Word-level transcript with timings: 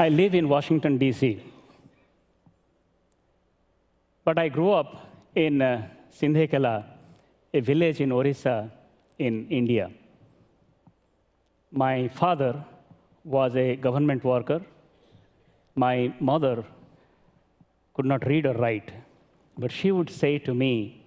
I 0.00 0.10
live 0.10 0.36
in 0.36 0.48
Washington, 0.48 0.96
D.C. 0.96 1.42
But 4.24 4.38
I 4.38 4.48
grew 4.48 4.70
up 4.70 5.08
in 5.34 5.60
uh, 5.60 5.88
Sindhekala, 6.16 6.84
a 7.52 7.60
village 7.60 8.00
in 8.00 8.12
Orissa 8.12 8.70
in 9.18 9.48
India. 9.48 9.90
My 11.72 12.06
father 12.06 12.64
was 13.24 13.56
a 13.56 13.74
government 13.74 14.22
worker. 14.22 14.60
My 15.74 16.14
mother 16.20 16.64
could 17.94 18.06
not 18.06 18.24
read 18.24 18.46
or 18.46 18.54
write, 18.54 18.92
but 19.58 19.72
she 19.72 19.90
would 19.90 20.10
say 20.10 20.38
to 20.38 20.54
me, 20.54 21.04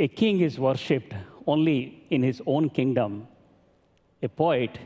A 0.00 0.08
king 0.08 0.40
is 0.40 0.58
worshipped 0.58 1.14
only 1.46 2.02
in 2.10 2.24
his 2.24 2.42
own 2.46 2.68
kingdom, 2.68 3.28
a 4.24 4.28
poet 4.28 4.80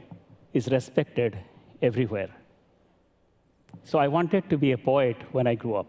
is 0.53 0.69
respected 0.69 1.39
everywhere. 1.83 2.31
So 3.85 3.99
I 3.99 4.09
wanted 4.09 4.49
to 4.51 4.59
be 4.59 4.73
a 4.73 4.79
poet 4.79 5.17
when 5.33 5.47
I 5.47 5.55
grew 5.55 5.77
up. 5.77 5.87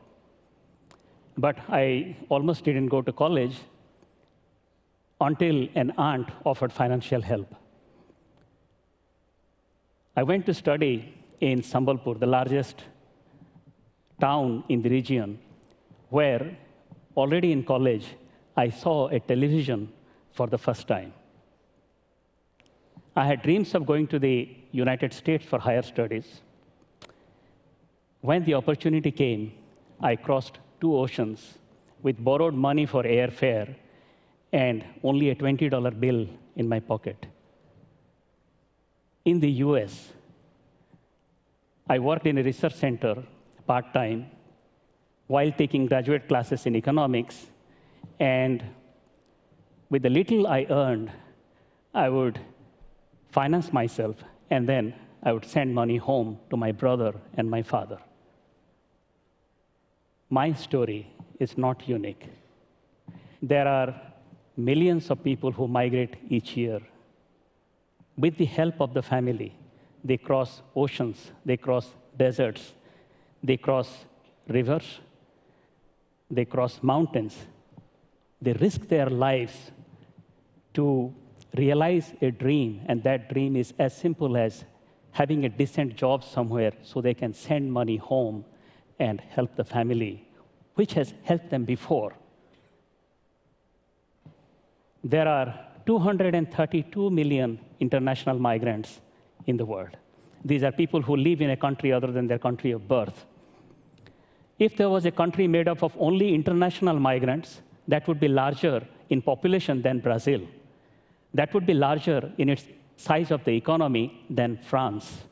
But 1.38 1.58
I 1.70 2.16
almost 2.30 2.64
didn't 2.64 2.88
go 2.88 3.02
to 3.02 3.12
college 3.12 3.58
until 5.20 5.68
an 5.76 5.94
aunt 5.98 6.30
offered 6.46 6.74
financial 6.74 7.22
help. 7.22 7.54
I 10.16 10.24
went 10.24 10.46
to 10.48 10.54
study 10.54 11.14
in 11.40 11.62
Sambalpur, 11.62 12.20
the 12.20 12.26
largest 12.26 12.84
town 14.20 14.64
in 14.70 14.82
the 14.82 14.90
region, 14.90 15.40
where 16.10 16.58
already 17.16 17.52
in 17.52 17.64
college 17.64 18.06
I 18.56 18.70
saw 18.70 19.08
a 19.08 19.20
television 19.20 19.92
for 20.32 20.48
the 20.48 20.58
first 20.58 20.88
time. 20.88 21.14
I 23.16 23.26
had 23.26 23.42
dreams 23.42 23.76
of 23.76 23.86
going 23.86 24.08
to 24.08 24.20
the 24.20 24.50
United 24.72 25.14
States 25.14 25.46
for 25.46 25.60
higher 25.60 25.82
studies. 25.82 26.42
When 28.22 28.44
the 28.44 28.54
opportunity 28.54 29.12
came, 29.12 29.54
I 30.00 30.16
crossed 30.16 30.60
two 30.80 30.96
oceans 30.96 31.58
with 32.02 32.24
borrowed 32.24 32.54
money 32.54 32.86
for 32.86 33.04
airfare 33.04 33.76
and 34.54 34.84
only 35.04 35.30
a 35.30 35.36
$20 35.36 36.00
bill 36.00 36.28
in 36.56 36.68
my 36.68 36.80
pocket. 36.80 37.26
In 39.26 39.40
the 39.40 39.52
US, 39.66 40.14
I 41.88 42.00
worked 42.00 42.26
in 42.26 42.38
a 42.38 42.44
research 42.44 42.76
center 42.76 43.24
part 43.68 43.94
time 43.94 44.28
while 45.28 45.52
taking 45.52 45.86
graduate 45.86 46.28
classes 46.28 46.66
in 46.66 46.76
economics. 46.76 47.48
And 48.20 48.64
with 49.90 50.02
the 50.04 50.10
little 50.10 50.48
I 50.48 50.66
earned, 50.70 51.12
I 51.94 52.10
would 52.10 52.40
finance 53.32 53.72
myself 53.72 54.16
and 54.50 54.68
then 54.68 54.94
I 55.24 55.32
would 55.32 55.46
send 55.46 55.74
money 55.74 55.98
home 55.98 56.40
to 56.50 56.58
my 56.58 56.72
brother 56.72 57.14
and 57.36 57.50
my 57.50 57.62
father. 57.62 58.00
My 60.30 60.54
story 60.54 61.08
is 61.40 61.58
not 61.58 61.88
unique. 61.88 62.28
There 63.42 63.68
are 63.68 64.00
millions 64.58 65.10
of 65.10 65.24
people 65.24 65.52
who 65.52 65.68
migrate 65.68 66.16
each 66.30 66.56
year. 66.58 66.80
With 68.18 68.38
the 68.38 68.46
help 68.46 68.82
of 68.82 68.94
the 68.94 69.02
family, 69.02 69.56
they 70.04 70.18
cross 70.18 70.62
oceans, 70.76 71.32
they 71.46 71.58
cross 71.58 71.88
deserts, 72.18 72.74
they 73.44 73.58
cross 73.58 74.06
rivers, 74.48 75.00
they 76.30 76.46
cross 76.46 76.80
mountains. 76.82 77.36
They 78.42 78.54
risk 78.54 78.88
their 78.88 79.10
lives 79.10 79.72
to 80.74 81.14
realize 81.56 82.14
a 82.22 82.32
dream, 82.32 82.82
and 82.88 83.04
that 83.04 83.34
dream 83.34 83.56
is 83.56 83.74
as 83.80 83.96
simple 83.96 84.38
as 84.38 84.64
having 85.12 85.46
a 85.46 85.50
decent 85.50 85.96
job 85.96 86.24
somewhere 86.24 86.72
so 86.84 87.02
they 87.02 87.14
can 87.14 87.34
send 87.34 87.72
money 87.72 87.98
home 87.98 88.46
and 89.00 89.20
help 89.20 89.56
the 89.56 89.64
family, 89.64 90.28
which 90.76 90.94
has 90.94 91.14
helped 91.24 91.50
them 91.50 91.66
before. 91.66 92.14
There 95.04 95.28
are 95.28 95.60
232 95.86 97.10
million 97.10 97.60
international 97.80 98.38
migrants 98.40 99.02
in 99.48 99.58
the 99.58 99.66
world. 99.66 99.98
These 100.46 100.64
are 100.64 100.72
people 100.72 101.02
who 101.02 101.16
live 101.16 101.42
in 101.42 101.50
a 101.50 101.58
country 101.58 101.92
other 101.92 102.12
than 102.12 102.28
their 102.28 102.40
country 102.40 102.72
of 102.72 102.88
birth. 102.88 103.26
If 104.60 104.78
there 104.78 104.90
was 104.90 105.06
a 105.06 105.12
country 105.12 105.48
made 105.48 105.68
up 105.68 105.84
of 105.84 105.96
only 106.00 106.34
international 106.36 107.00
migrants, 107.00 107.62
that 107.88 108.08
would 108.08 108.20
be 108.20 108.28
larger 108.28 108.88
in 109.10 109.22
population 109.22 109.82
than 109.82 110.00
Brazil. 110.00 110.42
That 111.34 111.54
would 111.54 111.66
be 111.66 111.74
larger 111.74 112.32
in 112.38 112.50
its 112.50 112.66
size 112.98 113.32
of 113.32 113.44
the 113.44 113.52
economy 113.52 114.26
than 114.30 114.58
France. 114.58 115.24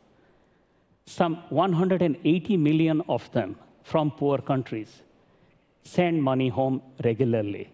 Some 1.05 1.43
180 1.49 2.57
million 2.57 3.01
of 3.09 3.31
them 3.31 3.55
from 3.83 4.11
poor 4.11 4.37
countries 4.37 5.03
send 5.83 6.23
money 6.23 6.49
home 6.49 6.81
regularly. 7.03 7.71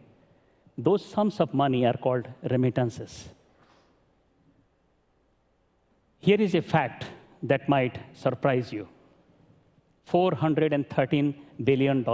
Those 0.78 1.06
sums 1.06 1.40
of 1.40 1.53
money 1.53 1.86
are 1.86 1.97
called 1.97 2.28
remittances. 2.50 3.30
Here 6.19 6.42
is 6.42 6.56
a 6.56 6.62
fact 6.62 7.06
that 7.44 7.69
might 7.69 8.00
surprise 8.13 8.72
you 8.74 8.88
$413 10.09 11.36
billion. 11.63 12.06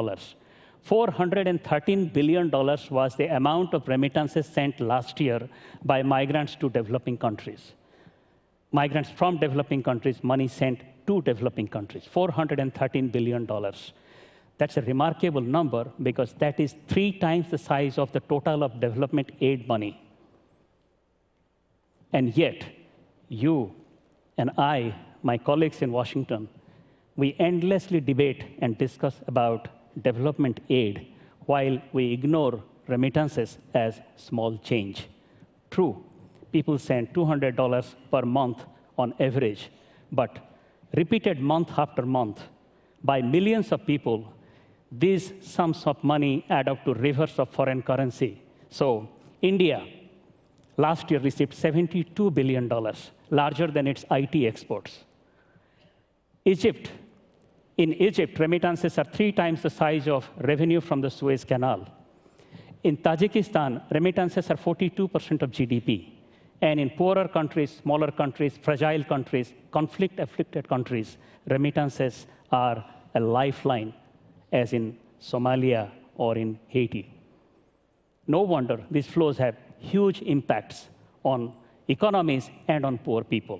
$413 0.87 2.11
billion 2.11 2.49
was 2.49 3.15
the 3.15 3.27
amount 3.35 3.73
of 3.73 3.87
remittances 3.87 4.47
sent 4.47 4.79
last 4.79 5.19
year 5.19 5.47
by 5.83 6.01
migrants 6.01 6.55
to 6.55 6.69
developing 6.69 7.17
countries. 7.17 7.73
Migrants 8.71 9.09
from 9.09 9.37
developing 9.37 9.83
countries, 9.83 10.23
money 10.23 10.47
sent 10.47 10.81
to 11.07 11.21
developing 11.21 11.67
countries, 11.67 12.07
$413 12.13 13.11
billion. 13.11 13.47
That's 14.57 14.77
a 14.77 14.81
remarkable 14.81 15.41
number 15.41 15.91
because 16.01 16.33
that 16.33 16.59
is 16.59 16.75
three 16.87 17.11
times 17.11 17.49
the 17.49 17.57
size 17.57 17.97
of 17.97 18.11
the 18.11 18.19
total 18.19 18.63
of 18.63 18.79
development 18.79 19.31
aid 19.41 19.67
money. 19.67 19.99
And 22.13 22.35
yet, 22.35 22.65
you 23.27 23.73
and 24.37 24.51
I, 24.57 24.95
my 25.23 25.37
colleagues 25.37 25.81
in 25.81 25.91
Washington, 25.91 26.49
we 27.15 27.35
endlessly 27.39 27.99
debate 27.99 28.43
and 28.59 28.77
discuss 28.77 29.15
about 29.27 29.67
development 30.01 30.59
aid 30.69 31.07
while 31.45 31.81
we 31.93 32.13
ignore 32.13 32.63
remittances 32.87 33.57
as 33.73 34.01
small 34.15 34.57
change. 34.57 35.07
True, 35.69 36.03
people 36.51 36.77
send 36.77 37.13
$200 37.13 37.95
per 38.11 38.21
month 38.23 38.65
on 38.97 39.13
average, 39.19 39.69
but 40.11 40.37
repeated 40.95 41.39
month 41.39 41.71
after 41.77 42.05
month 42.05 42.41
by 43.03 43.21
millions 43.21 43.71
of 43.71 43.85
people 43.85 44.31
these 44.91 45.33
sums 45.39 45.87
of 45.87 46.03
money 46.03 46.45
add 46.49 46.67
up 46.67 46.83
to 46.83 46.93
rivers 46.93 47.39
of 47.39 47.49
foreign 47.49 47.81
currency. 47.81 48.41
So, 48.69 49.07
India 49.41 49.87
last 50.77 51.09
year 51.11 51.19
received 51.19 51.53
$72 51.53 52.33
billion, 52.33 52.69
larger 53.29 53.67
than 53.67 53.87
its 53.87 54.03
IT 54.11 54.35
exports. 54.45 55.03
Egypt, 56.45 56.91
in 57.81 57.93
Egypt, 57.93 58.39
remittances 58.39 58.97
are 58.99 59.03
three 59.03 59.31
times 59.31 59.63
the 59.63 59.69
size 59.69 60.07
of 60.07 60.29
revenue 60.37 60.81
from 60.81 61.01
the 61.01 61.09
Suez 61.09 61.43
Canal. 61.43 61.87
In 62.83 62.97
Tajikistan, 62.97 63.81
remittances 63.91 64.49
are 64.51 64.55
42% 64.57 65.41
of 65.41 65.51
GDP. 65.51 66.11
And 66.61 66.79
in 66.79 66.91
poorer 66.91 67.27
countries, 67.27 67.79
smaller 67.81 68.11
countries, 68.11 68.59
fragile 68.61 69.03
countries, 69.03 69.53
conflict 69.71 70.19
afflicted 70.19 70.67
countries, 70.67 71.17
remittances 71.47 72.27
are 72.51 72.85
a 73.15 73.19
lifeline 73.19 73.93
as 74.51 74.73
in 74.73 74.97
Somalia 75.19 75.89
or 76.15 76.37
in 76.37 76.59
Haiti. 76.67 77.11
No 78.27 78.41
wonder 78.41 78.79
these 78.91 79.07
flows 79.07 79.37
have 79.39 79.55
huge 79.79 80.21
impacts 80.21 80.87
on 81.23 81.53
economies 81.87 82.51
and 82.67 82.85
on 82.85 82.99
poor 82.99 83.23
people. 83.23 83.59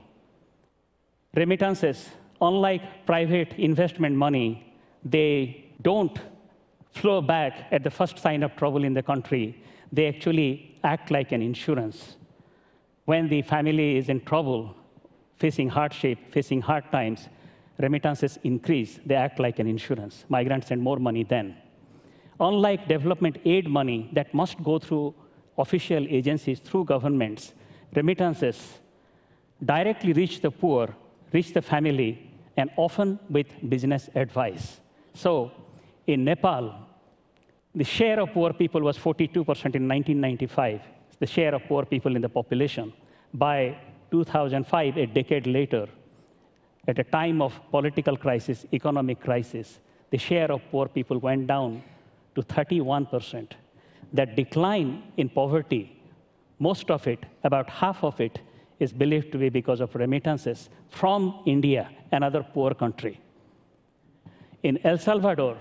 Remittances, 1.33 2.09
unlike 2.41 3.05
private 3.05 3.53
investment 3.53 4.15
money, 4.15 4.73
they 5.03 5.65
don't 5.81 6.19
flow 6.91 7.21
back 7.21 7.67
at 7.71 7.83
the 7.83 7.89
first 7.89 8.19
sign 8.19 8.43
of 8.43 8.55
trouble 8.55 8.83
in 8.83 8.93
the 8.93 9.03
country. 9.03 9.63
They 9.91 10.07
actually 10.07 10.77
act 10.83 11.11
like 11.11 11.31
an 11.31 11.41
insurance. 11.41 12.17
When 13.05 13.29
the 13.29 13.41
family 13.41 13.97
is 13.97 14.09
in 14.09 14.21
trouble, 14.21 14.75
facing 15.38 15.69
hardship, 15.69 16.17
facing 16.31 16.61
hard 16.61 16.91
times, 16.91 17.29
remittances 17.77 18.38
increase, 18.43 18.99
they 19.05 19.15
act 19.15 19.39
like 19.39 19.59
an 19.59 19.67
insurance. 19.67 20.25
Migrants 20.29 20.67
send 20.67 20.81
more 20.81 20.97
money 20.97 21.23
then. 21.23 21.57
Unlike 22.39 22.88
development 22.88 23.38
aid 23.45 23.67
money 23.67 24.09
that 24.13 24.33
must 24.33 24.61
go 24.63 24.79
through 24.79 25.13
official 25.57 26.05
agencies, 26.09 26.59
through 26.59 26.85
governments, 26.85 27.53
remittances 27.95 28.79
directly 29.63 30.13
reach 30.13 30.41
the 30.41 30.49
poor, 30.49 30.95
reach 31.33 31.53
the 31.53 31.61
family, 31.61 32.31
and 32.62 32.69
often 32.78 33.19
with 33.30 33.48
business 33.74 34.10
advice. 34.16 34.80
So 35.13 35.52
in 36.08 36.24
Nepal, 36.24 36.66
the 37.74 37.84
share 37.84 38.19
of 38.19 38.31
poor 38.31 38.54
people 38.54 38.81
was 38.81 38.98
42% 38.98 39.36
in 39.80 39.88
1995, 39.88 40.81
the 41.19 41.28
share 41.28 41.56
of 41.56 41.63
poor 41.68 41.86
people 41.86 42.16
in 42.16 42.22
the 42.22 42.30
population. 42.30 42.94
By 43.34 43.78
2005, 44.12 44.98
a 44.98 45.06
decade 45.06 45.48
later, 45.48 45.88
at 46.88 47.00
a 47.00 47.04
time 47.04 47.42
of 47.42 47.60
political 47.72 48.18
crisis, 48.18 48.66
economic 48.74 49.19
crisis, 49.22 49.80
the 50.10 50.18
share 50.18 50.52
of 50.52 50.62
poor 50.72 50.88
people 50.88 51.18
went 51.19 51.48
down 51.48 51.84
to 52.36 52.42
31%. 52.42 53.52
That 54.13 54.36
decline 54.36 55.04
in 55.18 55.30
poverty, 55.30 55.84
most 56.60 56.92
of 56.92 57.08
it, 57.08 57.25
about 57.44 57.69
half 57.69 58.04
of 58.04 58.19
it, 58.19 58.40
is 58.81 58.92
believed 58.92 59.31
to 59.31 59.38
be 59.38 59.50
because 59.50 59.80
of 59.80 59.94
remittances 59.94 60.69
from 60.89 61.44
India, 61.45 61.88
another 62.12 62.44
poor 62.54 62.74
country. 62.74 63.22
In 64.63 64.80
El 64.83 64.98
Salvador, 64.98 65.57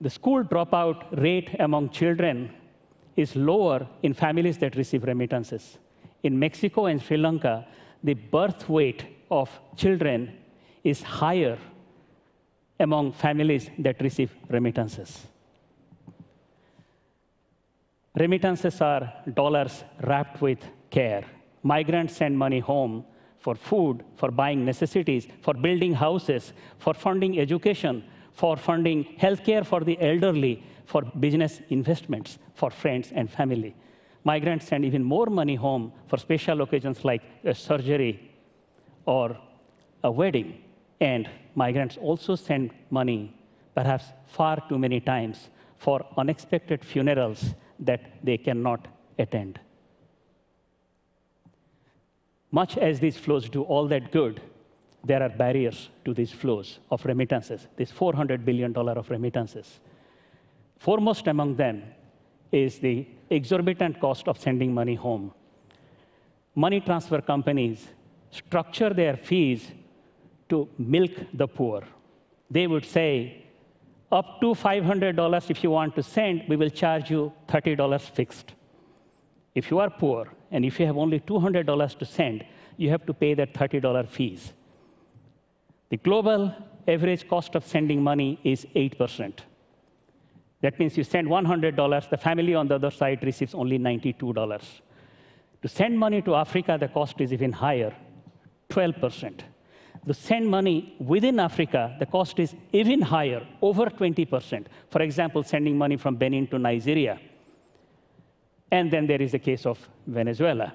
the 0.00 0.08
school 0.08 0.44
dropout 0.44 1.20
rate 1.20 1.50
among 1.58 1.90
children 1.90 2.54
is 3.16 3.34
lower 3.34 3.88
in 4.04 4.14
families 4.14 4.58
that 4.58 4.76
receive 4.76 5.02
remittances. 5.02 5.78
In 6.22 6.38
Mexico 6.38 6.86
and 6.86 7.02
Sri 7.02 7.16
Lanka, 7.16 7.66
the 8.04 8.14
birth 8.14 8.68
weight 8.68 9.04
of 9.28 9.50
children 9.76 10.32
is 10.84 11.02
higher 11.02 11.58
among 12.78 13.12
families 13.12 13.68
that 13.78 14.00
receive 14.00 14.30
remittances. 14.48 15.26
Remittances 18.14 18.80
are 18.80 19.12
dollars 19.34 19.82
wrapped 20.02 20.40
with 20.40 20.60
care. 20.96 21.24
Migrants 21.62 22.16
send 22.16 22.38
money 22.46 22.60
home 22.72 23.04
for 23.44 23.54
food, 23.54 23.96
for 24.20 24.30
buying 24.30 24.64
necessities, 24.64 25.24
for 25.46 25.54
building 25.66 25.94
houses, 25.94 26.52
for 26.84 26.94
funding 26.94 27.38
education, 27.38 28.02
for 28.32 28.56
funding 28.56 29.04
healthcare 29.24 29.64
for 29.72 29.80
the 29.88 29.96
elderly, 30.10 30.54
for 30.92 31.02
business 31.26 31.60
investments, 31.68 32.38
for 32.54 32.70
friends 32.70 33.12
and 33.18 33.30
family. 33.30 33.74
Migrants 34.24 34.66
send 34.66 34.84
even 34.84 35.02
more 35.14 35.26
money 35.40 35.56
home 35.66 35.92
for 36.08 36.18
special 36.18 36.62
occasions 36.62 37.04
like 37.04 37.22
a 37.44 37.54
surgery 37.54 38.14
or 39.04 39.36
a 40.02 40.10
wedding. 40.10 40.48
And 41.00 41.28
migrants 41.54 41.96
also 42.08 42.34
send 42.36 42.70
money, 42.90 43.20
perhaps 43.74 44.06
far 44.26 44.56
too 44.68 44.78
many 44.78 45.00
times, 45.00 45.50
for 45.76 45.98
unexpected 46.16 46.84
funerals 46.84 47.54
that 47.78 48.00
they 48.24 48.38
cannot 48.38 48.88
attend. 49.18 49.60
Much 52.50 52.78
as 52.78 53.00
these 53.00 53.16
flows 53.16 53.48
do 53.48 53.62
all 53.62 53.86
that 53.88 54.12
good, 54.12 54.40
there 55.04 55.22
are 55.22 55.28
barriers 55.28 55.88
to 56.04 56.14
these 56.14 56.32
flows 56.32 56.78
of 56.90 57.04
remittances, 57.04 57.68
this 57.76 57.92
$400 57.92 58.44
billion 58.44 58.76
of 58.76 59.10
remittances. 59.10 59.80
Foremost 60.78 61.26
among 61.26 61.56
them 61.56 61.82
is 62.52 62.78
the 62.78 63.06
exorbitant 63.30 64.00
cost 64.00 64.28
of 64.28 64.38
sending 64.38 64.72
money 64.72 64.94
home. 64.94 65.32
Money 66.54 66.80
transfer 66.80 67.20
companies 67.20 67.88
structure 68.30 68.92
their 68.92 69.16
fees 69.16 69.70
to 70.48 70.68
milk 70.78 71.12
the 71.34 71.46
poor. 71.46 71.82
They 72.50 72.66
would 72.66 72.84
say, 72.84 73.44
up 74.10 74.40
to 74.40 74.54
$500 74.54 75.50
if 75.50 75.62
you 75.64 75.70
want 75.70 75.94
to 75.96 76.02
send, 76.02 76.44
we 76.48 76.56
will 76.56 76.70
charge 76.70 77.10
you 77.10 77.32
$30 77.48 78.00
fixed. 78.10 78.54
If 79.54 79.70
you 79.70 79.78
are 79.80 79.90
poor 79.90 80.28
and 80.50 80.64
if 80.64 80.78
you 80.80 80.86
have 80.86 80.96
only 80.96 81.20
$200 81.20 81.98
to 81.98 82.04
send, 82.04 82.44
you 82.76 82.90
have 82.90 83.04
to 83.06 83.14
pay 83.14 83.34
that 83.34 83.54
$30 83.54 84.08
fees. 84.08 84.52
The 85.88 85.96
global 85.96 86.54
average 86.86 87.28
cost 87.28 87.54
of 87.54 87.66
sending 87.66 88.02
money 88.02 88.38
is 88.44 88.66
8%. 88.74 89.32
That 90.62 90.78
means 90.78 90.96
you 90.96 91.04
send 91.04 91.28
$100, 91.28 92.10
the 92.10 92.16
family 92.16 92.54
on 92.54 92.68
the 92.68 92.76
other 92.76 92.90
side 92.90 93.22
receives 93.22 93.54
only 93.54 93.78
$92. 93.78 94.60
To 95.62 95.68
send 95.68 95.98
money 95.98 96.22
to 96.22 96.34
Africa, 96.34 96.76
the 96.78 96.88
cost 96.88 97.20
is 97.20 97.32
even 97.32 97.52
higher, 97.52 97.94
12%. 98.70 99.40
To 100.06 100.14
send 100.14 100.48
money 100.48 100.94
within 101.00 101.40
Africa, 101.40 101.96
the 101.98 102.06
cost 102.06 102.38
is 102.38 102.54
even 102.72 103.02
higher, 103.02 103.46
over 103.60 103.86
20%. 103.86 104.66
For 104.88 105.02
example, 105.02 105.42
sending 105.42 105.76
money 105.76 105.96
from 105.96 106.16
Benin 106.16 106.46
to 106.48 106.58
Nigeria. 106.58 107.18
And 108.70 108.90
then 108.90 109.06
there 109.06 109.22
is 109.22 109.32
the 109.32 109.38
case 109.38 109.64
of 109.64 109.88
Venezuela, 110.06 110.74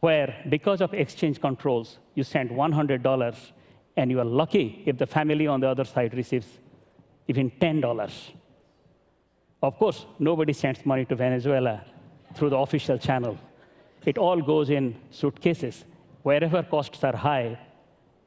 where 0.00 0.44
because 0.48 0.80
of 0.80 0.94
exchange 0.94 1.40
controls, 1.40 1.98
you 2.14 2.22
send 2.22 2.50
$100 2.50 3.52
and 3.96 4.10
you 4.10 4.20
are 4.20 4.24
lucky 4.24 4.82
if 4.86 4.96
the 4.96 5.06
family 5.06 5.46
on 5.46 5.60
the 5.60 5.68
other 5.68 5.84
side 5.84 6.14
receives 6.14 6.46
even 7.26 7.50
$10. 7.50 8.32
Of 9.62 9.76
course, 9.76 10.06
nobody 10.20 10.52
sends 10.52 10.86
money 10.86 11.04
to 11.06 11.16
Venezuela 11.16 11.84
through 12.34 12.50
the 12.50 12.56
official 12.56 12.98
channel. 12.98 13.36
It 14.04 14.16
all 14.16 14.40
goes 14.40 14.70
in 14.70 14.94
suitcases. 15.10 15.84
Wherever 16.22 16.62
costs 16.62 17.02
are 17.02 17.16
high, 17.16 17.58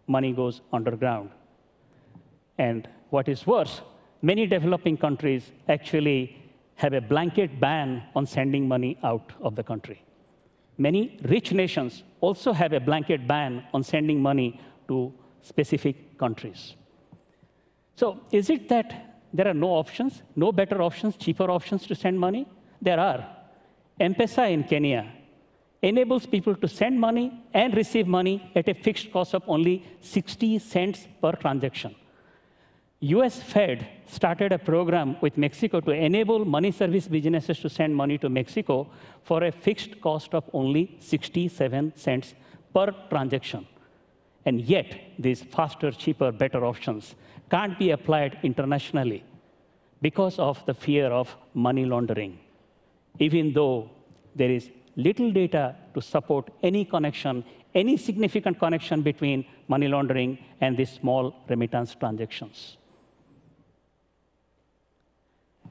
money 0.07 0.33
goes 0.33 0.61
underground. 0.73 1.29
And 2.57 2.87
what 3.09 3.29
is 3.29 3.47
worse, 3.47 3.81
many 4.21 4.45
developing 4.45 4.97
countries 4.97 5.51
actually 5.69 6.40
have 6.81 6.93
a 6.93 7.01
blanket 7.13 7.59
ban 7.59 8.01
on 8.15 8.25
sending 8.25 8.67
money 8.67 8.97
out 9.03 9.27
of 9.47 9.55
the 9.55 9.63
country. 9.71 9.99
Many 10.77 11.01
rich 11.35 11.51
nations 11.51 12.01
also 12.19 12.53
have 12.53 12.73
a 12.73 12.79
blanket 12.79 13.27
ban 13.27 13.63
on 13.71 13.83
sending 13.83 14.19
money 14.19 14.59
to 14.87 15.13
specific 15.43 16.17
countries. 16.17 16.75
So 17.95 18.21
is 18.31 18.49
it 18.49 18.67
that 18.69 18.89
there 19.31 19.47
are 19.47 19.59
no 19.65 19.69
options, 19.83 20.23
no 20.35 20.51
better 20.51 20.81
options, 20.81 21.17
cheaper 21.17 21.51
options 21.51 21.85
to 21.85 21.93
send 21.93 22.19
money? 22.19 22.47
There 22.81 22.99
are. 22.99 23.21
M-Pesa 23.99 24.51
in 24.51 24.63
Kenya 24.63 25.03
enables 25.83 26.25
people 26.25 26.55
to 26.55 26.67
send 26.67 26.99
money 26.99 27.27
and 27.53 27.77
receive 27.77 28.07
money 28.07 28.51
at 28.55 28.67
a 28.67 28.73
fixed 28.73 29.11
cost 29.11 29.35
of 29.35 29.43
only 29.47 29.85
60 30.01 30.57
cents 30.57 31.07
per 31.21 31.33
transaction. 31.33 31.95
US 33.03 33.41
Fed 33.41 33.87
started 34.05 34.51
a 34.51 34.59
program 34.59 35.17
with 35.21 35.35
Mexico 35.35 35.79
to 35.79 35.89
enable 35.89 36.45
money 36.45 36.71
service 36.71 37.07
businesses 37.07 37.57
to 37.61 37.67
send 37.67 37.95
money 37.95 38.19
to 38.19 38.29
Mexico 38.29 38.87
for 39.23 39.43
a 39.43 39.51
fixed 39.51 39.99
cost 40.01 40.35
of 40.35 40.47
only 40.53 40.97
67 40.99 41.93
cents 41.95 42.35
per 42.71 42.93
transaction. 43.09 43.65
And 44.45 44.61
yet, 44.61 44.99
these 45.17 45.41
faster, 45.41 45.91
cheaper, 45.91 46.31
better 46.31 46.63
options 46.63 47.15
can't 47.49 47.79
be 47.79 47.89
applied 47.89 48.37
internationally 48.43 49.23
because 49.99 50.37
of 50.37 50.63
the 50.67 50.73
fear 50.75 51.07
of 51.07 51.35
money 51.55 51.85
laundering, 51.85 52.37
even 53.17 53.51
though 53.51 53.89
there 54.35 54.51
is 54.51 54.69
little 54.95 55.31
data 55.31 55.75
to 55.95 56.01
support 56.01 56.51
any 56.61 56.85
connection, 56.85 57.43
any 57.73 57.97
significant 57.97 58.59
connection 58.59 59.01
between 59.01 59.43
money 59.67 59.87
laundering 59.87 60.37
and 60.59 60.77
these 60.77 60.91
small 60.91 61.35
remittance 61.49 61.95
transactions. 61.95 62.77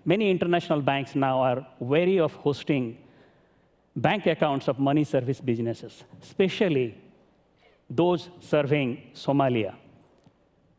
Many 0.05 0.31
international 0.31 0.81
banks 0.81 1.15
now 1.15 1.41
are 1.41 1.67
wary 1.79 2.19
of 2.19 2.35
hosting 2.35 2.99
bank 3.95 4.27
accounts 4.27 4.69
of 4.69 4.79
money 4.79 5.05
service 5.05 5.41
businesses, 5.41 6.05
especially 6.23 6.97
those 7.89 8.31
serving 8.41 9.03
Somalia. 9.15 9.75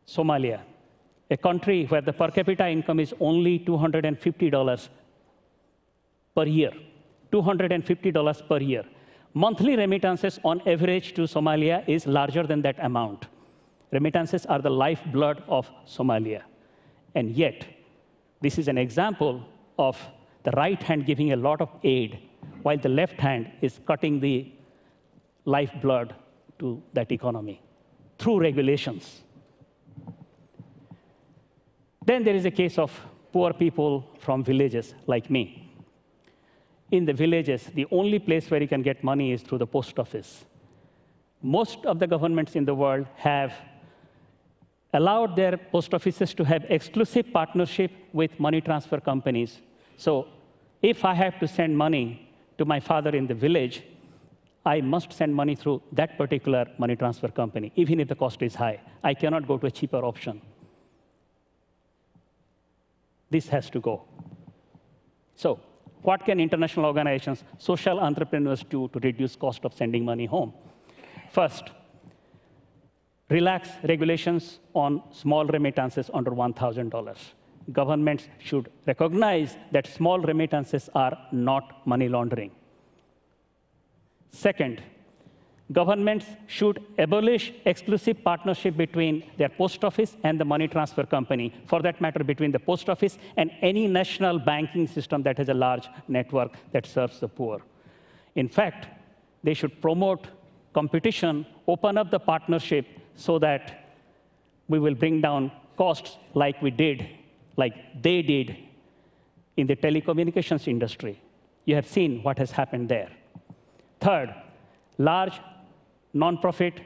Somalia, 0.06 0.60
a 1.30 1.36
country 1.36 1.84
where 1.86 2.00
the 2.00 2.12
per 2.12 2.30
capita 2.30 2.68
income 2.68 3.00
is 3.00 3.14
only 3.20 3.58
$250 3.60 4.88
per 6.34 6.46
year. 6.46 6.72
$250 7.32 8.48
per 8.48 8.58
year. 8.58 8.84
Monthly 9.34 9.76
remittances 9.76 10.38
on 10.44 10.60
average 10.66 11.14
to 11.14 11.22
Somalia 11.22 11.88
is 11.88 12.06
larger 12.06 12.46
than 12.46 12.60
that 12.62 12.76
amount. 12.84 13.26
Remittances 13.90 14.44
are 14.46 14.58
the 14.58 14.70
lifeblood 14.70 15.42
of 15.48 15.70
Somalia. 15.86 16.42
And 17.14 17.30
yet, 17.30 17.66
this 18.42 18.58
is 18.58 18.68
an 18.68 18.76
example 18.76 19.44
of 19.78 19.96
the 20.42 20.50
right 20.52 20.82
hand 20.82 21.06
giving 21.06 21.32
a 21.32 21.36
lot 21.36 21.60
of 21.60 21.70
aid, 21.84 22.18
while 22.62 22.76
the 22.76 22.88
left 22.88 23.20
hand 23.20 23.50
is 23.60 23.80
cutting 23.86 24.20
the 24.20 24.52
lifeblood 25.44 26.14
to 26.58 26.82
that 26.92 27.10
economy 27.12 27.62
through 28.18 28.40
regulations. 28.40 29.22
Then 32.04 32.24
there 32.24 32.34
is 32.34 32.44
a 32.44 32.50
case 32.50 32.78
of 32.78 32.92
poor 33.32 33.52
people 33.52 34.04
from 34.18 34.44
villages 34.44 34.94
like 35.06 35.30
me. 35.30 35.72
In 36.90 37.04
the 37.04 37.12
villages, 37.12 37.70
the 37.74 37.86
only 37.90 38.18
place 38.18 38.50
where 38.50 38.60
you 38.60 38.68
can 38.68 38.82
get 38.82 39.02
money 39.02 39.32
is 39.32 39.42
through 39.42 39.58
the 39.58 39.66
post 39.66 39.98
office. 39.98 40.44
Most 41.40 41.86
of 41.86 41.98
the 41.98 42.06
governments 42.06 42.54
in 42.54 42.64
the 42.64 42.74
world 42.74 43.06
have 43.16 43.52
allowed 44.92 45.36
their 45.36 45.56
post 45.56 45.94
offices 45.94 46.34
to 46.34 46.44
have 46.44 46.64
exclusive 46.68 47.32
partnership 47.32 47.90
with 48.12 48.38
money 48.38 48.60
transfer 48.60 49.00
companies. 49.00 49.60
So 49.96 50.26
if 50.82 51.04
I 51.04 51.14
have 51.14 51.38
to 51.40 51.48
send 51.48 51.76
money 51.76 52.28
to 52.58 52.64
my 52.64 52.80
father 52.80 53.10
in 53.10 53.26
the 53.26 53.34
village, 53.34 53.82
I 54.64 54.80
must 54.80 55.12
send 55.12 55.34
money 55.34 55.56
through 55.56 55.82
that 55.92 56.16
particular 56.16 56.66
money 56.78 56.94
transfer 56.94 57.28
company, 57.28 57.72
even 57.74 58.00
if 58.00 58.08
the 58.08 58.14
cost 58.14 58.42
is 58.42 58.54
high. 58.54 58.80
I 59.02 59.14
cannot 59.14 59.48
go 59.48 59.58
to 59.58 59.66
a 59.66 59.70
cheaper 59.70 60.04
option. 60.04 60.40
This 63.30 63.48
has 63.48 63.70
to 63.70 63.80
go. 63.80 64.04
So 65.34 65.58
what 66.02 66.24
can 66.24 66.38
international 66.38 66.86
organizations, 66.86 67.44
social 67.58 67.98
entrepreneurs 67.98 68.62
do 68.62 68.88
to 68.88 68.98
reduce 68.98 69.36
cost 69.36 69.64
of 69.64 69.74
sending 69.74 70.04
money 70.04 70.26
home? 70.26 70.52
First, 71.30 71.70
relax 73.30 73.68
regulations 73.84 74.58
on 74.74 75.02
small 75.10 75.46
remittances 75.46 76.10
under 76.12 76.30
$1,000. 76.30 77.16
Governments 77.72 78.28
should 78.38 78.70
recognize 78.86 79.56
that 79.70 79.86
small 79.86 80.18
remittances 80.18 80.90
are 80.94 81.16
not 81.30 81.86
money 81.86 82.08
laundering. 82.08 82.50
Second, 84.30 84.82
governments 85.70 86.26
should 86.46 86.82
abolish 86.98 87.52
exclusive 87.64 88.22
partnership 88.24 88.76
between 88.76 89.22
their 89.36 89.48
post 89.48 89.84
office 89.84 90.16
and 90.24 90.40
the 90.40 90.44
money 90.44 90.66
transfer 90.66 91.04
company, 91.04 91.52
for 91.66 91.80
that 91.82 92.00
matter, 92.00 92.24
between 92.24 92.50
the 92.50 92.58
post 92.58 92.88
office 92.88 93.18
and 93.36 93.50
any 93.60 93.86
national 93.86 94.38
banking 94.38 94.86
system 94.86 95.22
that 95.22 95.38
has 95.38 95.48
a 95.48 95.54
large 95.54 95.88
network 96.08 96.56
that 96.72 96.86
serves 96.86 97.20
the 97.20 97.28
poor. 97.28 97.62
In 98.34 98.48
fact, 98.48 98.88
they 99.44 99.54
should 99.54 99.80
promote 99.80 100.26
competition, 100.72 101.46
open 101.68 101.98
up 101.98 102.10
the 102.10 102.18
partnership 102.18 102.86
so 103.16 103.38
that 103.38 103.94
we 104.68 104.78
will 104.78 104.94
bring 104.94 105.20
down 105.20 105.50
costs 105.76 106.16
like 106.34 106.60
we 106.62 106.70
did, 106.70 107.08
like 107.56 108.02
they 108.02 108.22
did 108.22 108.56
in 109.56 109.66
the 109.66 109.76
telecommunications 109.76 110.68
industry. 110.68 111.20
You 111.64 111.74
have 111.74 111.86
seen 111.86 112.22
what 112.22 112.38
has 112.38 112.50
happened 112.50 112.88
there. 112.88 113.10
Third, 114.00 114.34
large 114.98 115.40
nonprofit 116.14 116.80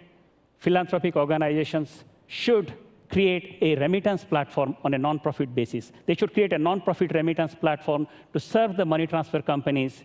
philanthropic 0.59 1.17
organizations 1.17 2.05
should 2.27 2.73
create 3.11 3.59
a 3.63 3.77
remittance 3.77 4.25
platform 4.25 4.77
on 4.83 4.95
a 4.95 4.99
nonprofit 4.99 5.55
basis. 5.55 5.93
They 6.07 6.15
should 6.15 6.33
create 6.33 6.53
a 6.53 6.59
nonprofit 6.59 7.15
remittance 7.15 7.55
platform 7.55 8.09
to 8.33 8.41
serve 8.41 8.77
the 8.77 8.85
money 8.85 9.07
transfer 9.07 9.41
companies 9.43 10.03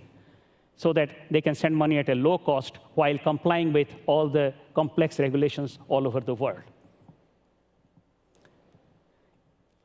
so 0.76 0.94
that 0.94 1.10
they 1.30 1.42
can 1.42 1.56
send 1.56 1.76
money 1.76 1.98
at 1.98 2.10
a 2.10 2.16
low 2.16 2.38
cost 2.38 2.80
while 2.96 3.18
complying 3.20 3.72
with 3.72 3.90
all 4.06 4.28
the 4.28 4.54
complex 4.74 5.20
regulations 5.20 5.80
all 5.88 6.08
over 6.08 6.20
the 6.20 6.34
world. 6.34 6.62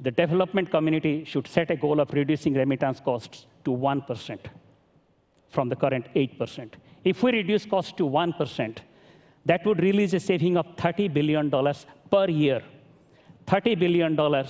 The 0.01 0.11
development 0.11 0.71
community 0.71 1.25
should 1.25 1.47
set 1.47 1.71
a 1.71 1.77
goal 1.77 2.01
of 2.01 2.13
reducing 2.13 2.55
remittance 2.55 3.01
costs 3.01 3.47
to 3.65 3.71
1% 3.71 4.39
from 5.49 5.69
the 5.69 5.77
current 5.77 6.07
8%. 6.15 6.73
If 7.05 7.23
we 7.23 7.33
reduce 7.33 7.65
costs 7.65 7.93
to 7.93 8.05
1%, 8.05 8.79
that 9.47 9.65
would 9.65 9.81
release 9.81 10.13
a 10.13 10.21
saving 10.21 10.57
of 10.57 10.67
$30 10.77 11.13
billion 11.13 11.51
per 12.11 12.29
year. 12.29 12.63
$30 13.47 13.79
billion, 13.79 14.47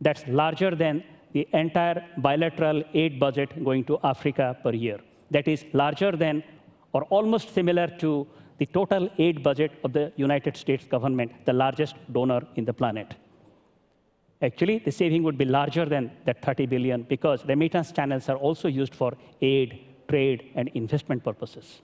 that's 0.00 0.26
larger 0.26 0.74
than 0.74 1.04
the 1.32 1.46
entire 1.52 2.04
bilateral 2.18 2.82
aid 2.94 3.20
budget 3.20 3.62
going 3.64 3.84
to 3.84 3.98
Africa 4.02 4.56
per 4.62 4.72
year. 4.72 5.00
That 5.34 5.48
is 5.48 5.64
larger 5.72 6.12
than 6.12 6.42
or 6.92 7.02
almost 7.16 7.52
similar 7.52 7.88
to 8.02 8.26
the 8.58 8.66
total 8.66 9.10
aid 9.18 9.42
budget 9.42 9.72
of 9.82 9.92
the 9.92 10.12
United 10.16 10.56
States 10.56 10.84
government, 10.84 11.32
the 11.44 11.52
largest 11.52 11.96
donor 12.12 12.42
in 12.54 12.64
the 12.64 12.72
planet. 12.72 13.14
Actually, 14.40 14.78
the 14.78 14.92
saving 14.92 15.22
would 15.24 15.36
be 15.36 15.44
larger 15.44 15.86
than 15.86 16.10
that 16.24 16.40
30 16.42 16.66
billion 16.66 17.02
because 17.02 17.44
remittance 17.46 17.90
channels 17.90 18.28
are 18.28 18.36
also 18.36 18.68
used 18.68 18.94
for 18.94 19.12
aid, 19.40 19.80
trade, 20.08 20.52
and 20.54 20.68
investment 20.74 21.24
purposes. 21.24 21.80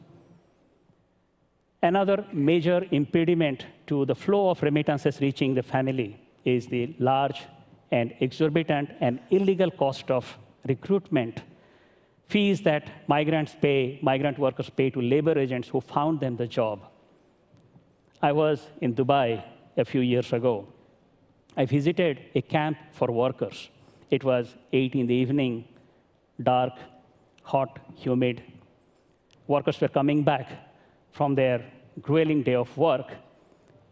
Another 1.83 2.25
major 2.33 2.87
impediment 2.91 3.67
to 3.87 4.05
the 4.05 4.15
flow 4.15 4.51
of 4.51 4.63
remittances 4.63 5.21
reaching 5.21 5.55
the 5.55 5.63
family 5.63 6.21
is 6.45 6.67
the 6.67 6.95
large 6.99 7.41
and 7.91 8.13
exorbitant 8.21 8.91
and 9.01 9.19
illegal 9.31 9.71
cost 9.71 10.11
of 10.11 10.39
recruitment, 10.69 11.43
fees 12.31 12.63
that 12.63 13.09
migrants 13.09 13.57
pay, 13.61 13.99
migrant 14.03 14.39
workers 14.39 14.71
pay 14.71 14.89
to 14.91 15.01
labor 15.01 15.37
agents 15.39 15.69
who 15.69 15.81
found 15.81 16.21
them 16.21 16.37
the 16.37 16.47
job. 16.47 16.79
I 18.23 18.33
was 18.33 18.69
in 18.81 18.95
Dubai 18.95 19.43
a 19.77 19.85
few 19.85 20.01
years 20.01 20.33
ago. 20.33 20.69
I 21.57 21.65
visited 21.65 22.21
a 22.35 22.43
camp 22.43 22.77
for 22.93 23.09
workers. 23.11 23.69
It 24.11 24.23
was 24.25 24.55
8 24.73 24.95
in 24.95 25.07
the 25.07 25.15
evening, 25.15 25.65
dark, 26.43 26.75
hot, 27.43 27.79
humid. 27.97 28.43
Workers 29.47 29.81
were 29.81 29.89
coming 29.89 30.23
back 30.23 30.49
from 31.11 31.35
their 31.35 31.65
grueling 32.01 32.43
day 32.43 32.55
of 32.55 32.77
work, 32.77 33.09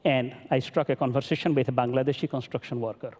and 0.04 0.34
I 0.50 0.60
struck 0.60 0.88
a 0.88 0.96
conversation 0.96 1.54
with 1.54 1.68
a 1.68 1.72
Bangladeshi 1.72 2.30
construction 2.30 2.80
worker. 2.80 3.12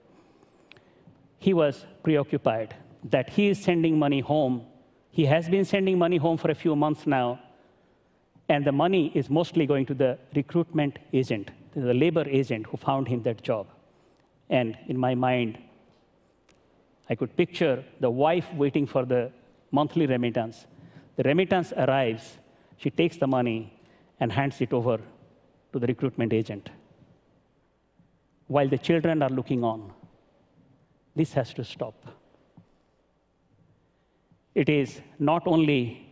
He 1.38 1.52
was 1.52 1.86
preoccupied 2.02 2.76
that 3.04 3.30
he 3.30 3.48
is 3.48 3.62
sending 3.62 3.98
money 3.98 4.20
home. 4.20 4.66
He 5.10 5.26
has 5.26 5.48
been 5.48 5.64
sending 5.64 5.98
money 5.98 6.16
home 6.16 6.36
for 6.36 6.50
a 6.50 6.54
few 6.54 6.76
months 6.76 7.06
now, 7.06 7.40
and 8.48 8.64
the 8.64 8.72
money 8.72 9.12
is 9.14 9.28
mostly 9.28 9.66
going 9.66 9.86
to 9.86 9.94
the 9.94 10.18
recruitment 10.34 10.98
agent, 11.12 11.50
the 11.74 11.94
labor 11.94 12.24
agent 12.28 12.66
who 12.66 12.76
found 12.76 13.08
him 13.08 13.22
that 13.22 13.42
job. 13.42 13.66
And 14.48 14.78
in 14.86 14.96
my 14.96 15.14
mind, 15.14 15.58
I 17.10 17.14
could 17.14 17.36
picture 17.36 17.84
the 18.00 18.10
wife 18.10 18.52
waiting 18.54 18.86
for 18.86 19.04
the 19.04 19.32
monthly 19.70 20.06
remittance. 20.06 20.66
The 21.16 21.22
remittance 21.24 21.72
arrives, 21.72 22.38
she 22.76 22.90
takes 22.90 23.16
the 23.16 23.26
money, 23.26 23.72
and 24.20 24.32
hands 24.32 24.60
it 24.60 24.72
over 24.72 24.98
to 25.72 25.78
the 25.78 25.86
recruitment 25.86 26.32
agent 26.32 26.70
while 28.48 28.68
the 28.68 28.78
children 28.78 29.22
are 29.22 29.28
looking 29.28 29.62
on. 29.62 29.92
This 31.14 31.32
has 31.34 31.54
to 31.54 31.64
stop. 31.64 31.94
It 34.58 34.68
is 34.68 35.00
not 35.20 35.46
only 35.46 36.04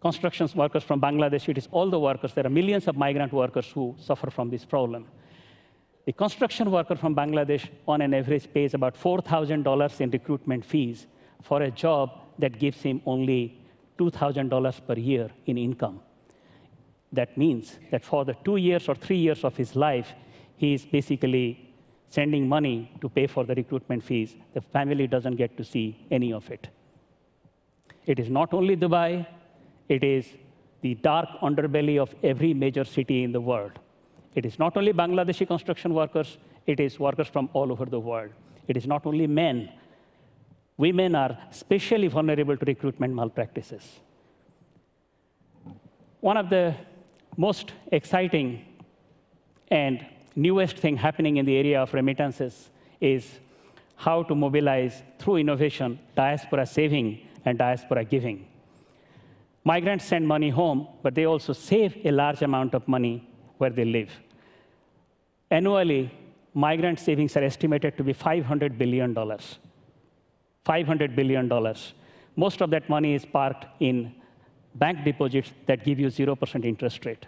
construction 0.00 0.48
workers 0.54 0.84
from 0.84 1.00
Bangladesh, 1.00 1.48
it 1.48 1.58
is 1.58 1.66
all 1.72 1.90
the 1.90 1.98
workers. 1.98 2.32
There 2.32 2.46
are 2.46 2.56
millions 2.60 2.86
of 2.86 2.96
migrant 2.96 3.32
workers 3.32 3.66
who 3.74 3.96
suffer 3.98 4.30
from 4.30 4.50
this 4.50 4.64
problem. 4.64 5.08
The 6.06 6.12
construction 6.12 6.70
worker 6.70 6.94
from 6.94 7.16
Bangladesh, 7.16 7.68
on 7.88 8.00
an 8.02 8.14
average, 8.14 8.46
pays 8.54 8.74
about 8.74 8.94
$4,000 8.94 10.00
in 10.00 10.10
recruitment 10.10 10.64
fees 10.64 11.08
for 11.42 11.60
a 11.60 11.72
job 11.72 12.10
that 12.38 12.60
gives 12.60 12.80
him 12.80 13.02
only 13.04 13.60
$2,000 13.98 14.86
per 14.86 14.94
year 14.94 15.28
in 15.46 15.58
income. 15.58 16.00
That 17.12 17.36
means 17.36 17.80
that 17.90 18.04
for 18.04 18.24
the 18.24 18.36
two 18.44 18.58
years 18.58 18.88
or 18.88 18.94
three 18.94 19.18
years 19.18 19.42
of 19.42 19.56
his 19.56 19.74
life, 19.74 20.14
he 20.56 20.74
is 20.74 20.86
basically 20.86 21.69
sending 22.10 22.48
money 22.48 22.92
to 23.00 23.08
pay 23.08 23.26
for 23.26 23.44
the 23.44 23.54
recruitment 23.54 24.02
fees. 24.02 24.36
The 24.52 24.60
family 24.60 25.06
doesn't 25.06 25.36
get 25.36 25.56
to 25.56 25.64
see 25.64 26.06
any 26.10 26.32
of 26.32 26.50
it. 26.50 26.68
It 28.04 28.18
is 28.18 28.28
not 28.28 28.52
only 28.52 28.76
Dubai, 28.76 29.26
it 29.88 30.02
is 30.02 30.26
the 30.82 30.94
dark 30.96 31.28
underbelly 31.40 32.00
of 32.00 32.14
every 32.22 32.52
major 32.52 32.84
city 32.84 33.22
in 33.22 33.32
the 33.32 33.40
world. 33.40 33.78
It 34.34 34.44
is 34.44 34.58
not 34.58 34.76
only 34.76 34.92
Bangladeshi 34.92 35.46
construction 35.46 35.94
workers, 35.94 36.38
it 36.66 36.80
is 36.80 36.98
workers 36.98 37.28
from 37.28 37.48
all 37.52 37.70
over 37.70 37.86
the 37.86 38.00
world. 38.00 38.30
It 38.66 38.76
is 38.76 38.86
not 38.86 39.06
only 39.06 39.26
men. 39.26 39.70
Women 40.76 41.14
are 41.14 41.38
especially 41.50 42.08
vulnerable 42.08 42.56
to 42.56 42.64
recruitment 42.64 43.14
malpractices. 43.14 44.00
One 46.20 46.36
of 46.36 46.50
the 46.50 46.74
most 47.36 47.72
exciting 47.92 48.64
and 49.68 50.04
newest 50.36 50.76
thing 50.76 50.96
happening 50.96 51.36
in 51.36 51.46
the 51.46 51.56
area 51.56 51.82
of 51.82 51.92
remittances 51.94 52.70
is 53.00 53.40
how 53.96 54.22
to 54.22 54.34
mobilize 54.34 55.02
through 55.18 55.36
innovation 55.36 55.98
diaspora 56.14 56.66
saving 56.66 57.20
and 57.44 57.58
diaspora 57.58 58.04
giving. 58.04 58.46
Migrants 59.64 60.06
send 60.06 60.26
money 60.26 60.48
home, 60.48 60.88
but 61.02 61.14
they 61.14 61.26
also 61.26 61.52
save 61.52 61.96
a 62.04 62.10
large 62.10 62.42
amount 62.42 62.74
of 62.74 62.86
money 62.88 63.28
where 63.58 63.70
they 63.70 63.84
live. 63.84 64.10
Annually, 65.50 66.10
migrant 66.54 66.98
savings 66.98 67.36
are 67.36 67.42
estimated 67.42 67.96
to 67.98 68.04
be 68.04 68.14
$500 68.14 68.78
billion. 68.78 69.14
$500 69.14 71.14
billion. 71.14 71.74
Most 72.36 72.62
of 72.62 72.70
that 72.70 72.88
money 72.88 73.14
is 73.14 73.24
parked 73.24 73.66
in 73.80 74.14
bank 74.76 75.04
deposits 75.04 75.52
that 75.66 75.84
give 75.84 75.98
you 75.98 76.06
0% 76.06 76.64
interest 76.64 77.04
rate. 77.04 77.26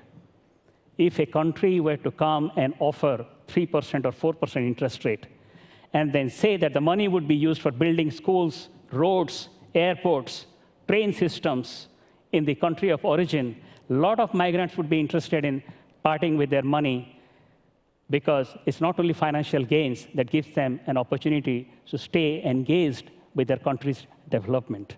If 1.06 1.18
a 1.18 1.26
country 1.26 1.80
were 1.80 1.96
to 1.96 2.12
come 2.12 2.52
and 2.56 2.74
offer 2.78 3.26
3% 3.48 4.04
or 4.04 4.34
4% 4.34 4.56
interest 4.56 5.04
rate, 5.04 5.26
and 5.92 6.12
then 6.12 6.30
say 6.30 6.56
that 6.58 6.74
the 6.74 6.80
money 6.80 7.08
would 7.08 7.26
be 7.26 7.34
used 7.34 7.60
for 7.60 7.72
building 7.72 8.10
schools, 8.10 8.68
roads, 8.92 9.48
airports, 9.74 10.46
train 10.86 11.12
systems 11.12 11.88
in 12.30 12.44
the 12.44 12.54
country 12.54 12.90
of 12.90 13.04
origin, 13.04 13.56
a 13.90 13.92
lot 13.92 14.20
of 14.20 14.32
migrants 14.32 14.76
would 14.76 14.88
be 14.88 15.00
interested 15.00 15.44
in 15.44 15.60
parting 16.04 16.36
with 16.36 16.50
their 16.50 16.62
money 16.62 17.20
because 18.08 18.54
it's 18.66 18.80
not 18.80 18.98
only 19.00 19.12
financial 19.12 19.64
gains 19.64 20.06
that 20.14 20.30
gives 20.30 20.54
them 20.54 20.78
an 20.86 20.96
opportunity 20.96 21.68
to 21.86 21.98
stay 21.98 22.44
engaged 22.44 23.10
with 23.34 23.48
their 23.48 23.56
country's 23.56 24.06
development. 24.28 24.96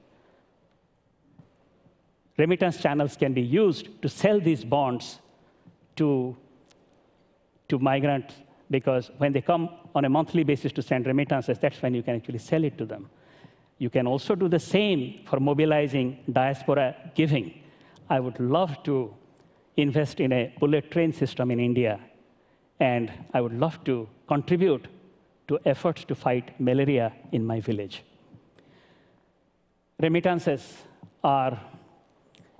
Remittance 2.36 2.78
channels 2.78 3.16
can 3.16 3.32
be 3.32 3.42
used 3.42 4.02
to 4.02 4.08
sell 4.08 4.38
these 4.40 4.64
bonds 4.64 5.20
to, 5.96 6.36
to 7.68 7.78
migrants 7.78 8.34
because 8.70 9.10
when 9.18 9.32
they 9.32 9.40
come 9.40 9.68
on 9.94 10.04
a 10.04 10.08
monthly 10.08 10.44
basis 10.44 10.72
to 10.72 10.82
send 10.82 11.06
remittances, 11.06 11.58
that's 11.58 11.80
when 11.82 11.94
you 11.94 12.02
can 12.02 12.16
actually 12.16 12.38
sell 12.38 12.64
it 12.64 12.76
to 12.78 12.84
them. 12.84 13.08
You 13.78 13.90
can 13.90 14.06
also 14.06 14.34
do 14.34 14.48
the 14.48 14.58
same 14.58 15.20
for 15.26 15.40
mobilizing 15.40 16.18
diaspora 16.30 16.94
giving. 17.14 17.60
I 18.08 18.20
would 18.20 18.38
love 18.40 18.82
to 18.84 19.14
invest 19.76 20.20
in 20.20 20.32
a 20.32 20.54
bullet 20.58 20.90
train 20.90 21.12
system 21.12 21.50
in 21.50 21.60
India. 21.60 22.00
And 22.80 23.12
I 23.32 23.40
would 23.40 23.52
love 23.52 23.82
to 23.84 24.08
contribute 24.28 24.88
to 25.48 25.58
efforts 25.64 26.04
to 26.04 26.14
fight 26.14 26.58
malaria 26.58 27.12
in 27.32 27.44
my 27.44 27.60
village. 27.60 28.02
Remittances 30.00 30.82
are 31.22 31.60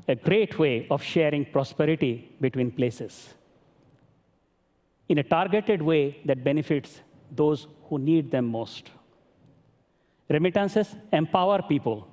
a 0.06 0.14
great 0.14 0.58
way 0.58 0.86
of 0.90 1.02
sharing 1.02 1.44
prosperity 1.44 2.30
between 2.40 2.70
places 2.70 3.34
in 5.08 5.18
a 5.18 5.22
targeted 5.22 5.82
way 5.82 6.18
that 6.24 6.42
benefits 6.42 7.00
those 7.30 7.66
who 7.88 7.98
need 7.98 8.30
them 8.30 8.46
most. 8.46 8.90
Remittances 10.28 10.94
empower 11.12 11.62
people. 11.62 12.08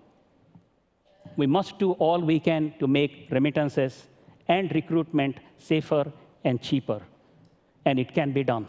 We 1.37 1.47
must 1.47 1.79
do 1.79 1.93
all 1.93 2.19
we 2.19 2.39
can 2.39 2.73
to 2.79 2.87
make 2.87 3.27
remittances 3.31 4.07
and 4.47 4.73
recruitment 4.75 5.37
safer 5.57 6.11
and 6.43 6.61
cheaper, 6.61 7.01
and 7.85 7.99
it 7.99 8.13
can 8.13 8.33
be 8.33 8.43
done. 8.43 8.67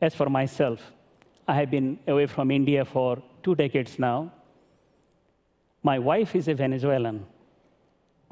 As 0.00 0.14
for 0.14 0.28
myself, 0.28 0.80
I 1.48 1.54
have 1.54 1.70
been 1.70 1.98
away 2.06 2.26
from 2.26 2.50
India 2.50 2.84
for 2.84 3.20
two 3.42 3.54
decades 3.56 3.98
now. 3.98 4.32
My 5.82 5.98
wife 5.98 6.36
is 6.36 6.48
a 6.48 6.54
Venezuelan. 6.54 7.26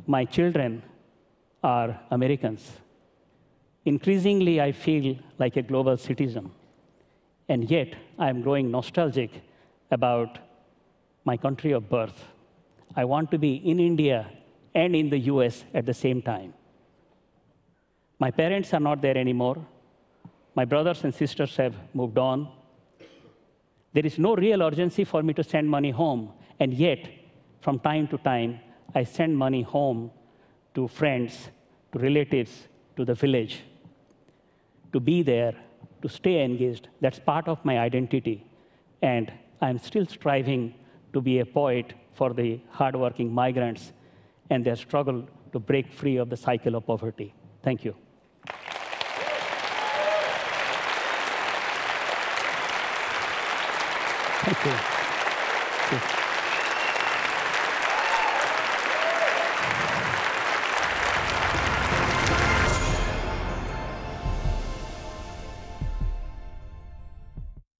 My 0.06 0.24
children 0.24 0.82
are 1.62 2.00
Americans. 2.10 2.78
Increasingly, 3.84 4.60
I 4.60 4.72
feel 4.72 5.16
like 5.38 5.56
a 5.56 5.62
global 5.62 5.96
citizen. 5.96 6.50
And 7.48 7.68
yet, 7.68 7.94
I 8.18 8.28
am 8.28 8.42
growing 8.42 8.70
nostalgic 8.70 9.30
about 9.90 10.38
my 11.24 11.36
country 11.36 11.72
of 11.72 11.88
birth. 11.90 12.24
I 12.94 13.04
want 13.04 13.30
to 13.32 13.38
be 13.38 13.54
in 13.56 13.80
India 13.80 14.30
and 14.74 14.94
in 14.94 15.10
the 15.10 15.18
US 15.18 15.64
at 15.74 15.86
the 15.86 15.94
same 15.94 16.22
time. 16.22 16.54
My 18.20 18.30
parents 18.30 18.72
are 18.74 18.80
not 18.80 19.00
there 19.02 19.16
anymore. 19.16 19.56
My 20.54 20.64
brothers 20.64 21.02
and 21.04 21.12
sisters 21.12 21.56
have 21.56 21.74
moved 21.94 22.18
on. 22.18 22.48
There 23.92 24.06
is 24.06 24.18
no 24.18 24.36
real 24.36 24.62
urgency 24.62 25.04
for 25.04 25.22
me 25.22 25.34
to 25.34 25.42
send 25.42 25.68
money 25.68 25.90
home, 25.90 26.32
and 26.60 26.72
yet, 26.72 27.08
from 27.60 27.78
time 27.78 28.08
to 28.08 28.18
time, 28.18 28.60
I 28.94 29.04
send 29.04 29.36
money 29.36 29.62
home 29.62 30.10
to 30.74 30.88
friends, 30.88 31.50
to 31.92 31.98
relatives, 31.98 32.68
to 32.96 33.04
the 33.04 33.14
village. 33.14 33.62
To 34.92 35.00
be 35.00 35.22
there, 35.22 35.54
to 36.02 36.08
stay 36.08 36.44
engaged, 36.44 36.88
that's 37.00 37.18
part 37.18 37.48
of 37.48 37.64
my 37.64 37.78
identity. 37.78 38.46
And 39.02 39.32
I'm 39.60 39.78
still 39.78 40.06
striving 40.06 40.74
to 41.12 41.20
be 41.20 41.40
a 41.40 41.46
poet 41.46 41.94
for 42.14 42.32
the 42.32 42.60
hardworking 42.70 43.32
migrants 43.32 43.92
and 44.48 44.64
their 44.64 44.76
struggle 44.76 45.28
to 45.52 45.58
break 45.58 45.92
free 45.92 46.16
of 46.16 46.30
the 46.30 46.36
cycle 46.36 46.74
of 46.74 46.86
poverty. 46.86 47.34
Thank 47.62 47.84
you. 47.84 47.94
Thank 54.42 54.64
you. 54.64 54.72
Thank 54.72 56.14
you. 56.14 56.19